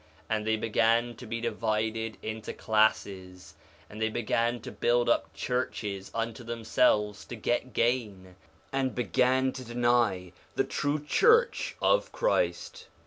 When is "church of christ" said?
11.05-12.87